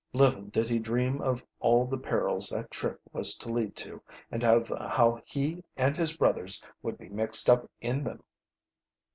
Little 0.13 0.41
did 0.41 0.67
he 0.67 0.79
dream 0.79 1.21
of 1.21 1.45
all 1.59 1.85
the 1.85 1.99
perils 1.99 2.49
that 2.49 2.71
trip 2.71 2.99
was 3.13 3.35
to 3.35 3.49
lead 3.49 3.75
to, 3.75 4.01
and 4.31 4.43
of 4.43 4.69
how 4.69 5.21
he 5.25 5.63
and 5.77 5.95
his 5.95 6.17
brothers 6.17 6.59
would 6.81 6.97
be 6.97 7.07
mixed 7.09 7.47
up 7.51 7.69
in 7.81 8.03
them. 8.03 8.23